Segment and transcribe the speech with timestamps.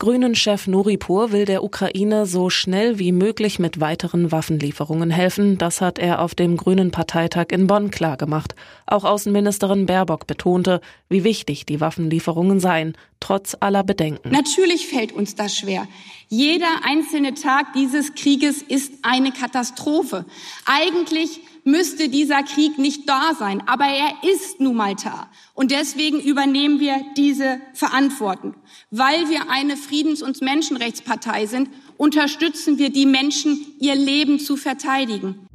[0.00, 5.58] Grünen-Chef Nuripur will der Ukraine so schnell wie möglich mit weiteren Waffenlieferungen helfen.
[5.58, 8.54] Das hat er auf dem Grünen Parteitag in Bonn klargemacht.
[8.86, 10.80] Auch Außenministerin Baerbock betonte,
[11.10, 14.30] wie wichtig die Waffenlieferungen seien, trotz aller Bedenken.
[14.30, 15.86] Natürlich fällt uns das schwer.
[16.28, 20.24] Jeder einzelne Tag dieses Krieges ist eine Katastrophe.
[20.64, 25.28] Eigentlich müsste dieser Krieg nicht da sein, aber er ist nun mal da.
[25.54, 28.54] Und deswegen übernehmen wir diese Verantwortung.
[28.90, 35.46] Weil wir eine Friedens- und Menschenrechtspartei sind, unterstützen wir die Menschen, ihr Leben zu verteidigen.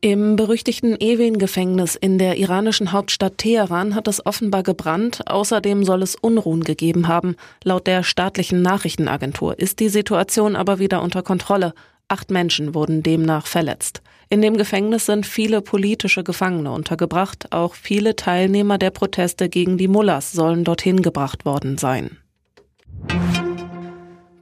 [0.00, 5.22] Im berüchtigten Evin-Gefängnis in der iranischen Hauptstadt Teheran hat es offenbar gebrannt.
[5.26, 7.34] Außerdem soll es Unruhen gegeben haben.
[7.64, 11.74] Laut der staatlichen Nachrichtenagentur ist die Situation aber wieder unter Kontrolle.
[12.08, 14.02] Acht Menschen wurden demnach verletzt.
[14.30, 17.52] In dem Gefängnis sind viele politische Gefangene untergebracht.
[17.52, 22.16] Auch viele Teilnehmer der Proteste gegen die Mullahs sollen dorthin gebracht worden sein.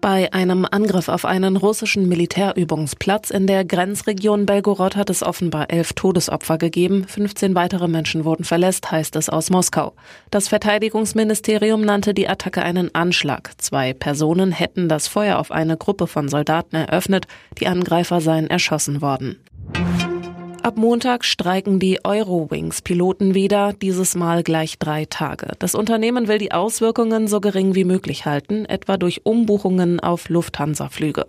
[0.06, 5.94] Bei einem Angriff auf einen russischen Militärübungsplatz in der Grenzregion Belgorod hat es offenbar elf
[5.94, 7.06] Todesopfer gegeben.
[7.08, 9.94] 15 weitere Menschen wurden verletzt, heißt es aus Moskau.
[10.30, 13.50] Das Verteidigungsministerium nannte die Attacke einen Anschlag.
[13.58, 17.26] Zwei Personen hätten das Feuer auf eine Gruppe von Soldaten eröffnet.
[17.58, 19.40] Die Angreifer seien erschossen worden.
[20.66, 25.52] Ab Montag streiken die Eurowings-Piloten wieder, dieses Mal gleich drei Tage.
[25.60, 31.26] Das Unternehmen will die Auswirkungen so gering wie möglich halten, etwa durch Umbuchungen auf Lufthansa-Flüge.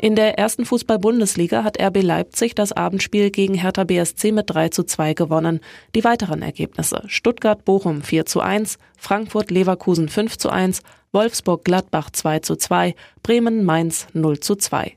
[0.00, 4.82] In der ersten Fußball-Bundesliga hat RB Leipzig das Abendspiel gegen Hertha BSC mit 3 zu
[4.82, 5.60] 2 gewonnen.
[5.94, 12.96] Die weiteren Ergebnisse Stuttgart-Bochum 4 zu 1, Frankfurt-Leverkusen 5 zu 1, Wolfsburg-Gladbach 2 zu 2,
[13.22, 14.96] Bremen-Mainz 0 zu 2.